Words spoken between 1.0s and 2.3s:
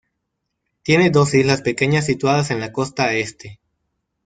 dos islas pequeñas